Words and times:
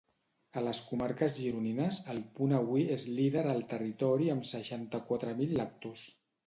A 0.59 0.61
les 0.67 0.79
comarques 0.85 1.35
gironines, 1.41 2.01
El 2.15 2.23
Punt 2.39 2.57
Avui 2.63 2.89
és 2.97 3.07
líder 3.21 3.47
al 3.53 3.63
territori 3.77 4.35
amb 4.37 4.53
seixanta-quatre 4.57 5.41
mil 5.43 5.57
lectors. 5.63 6.13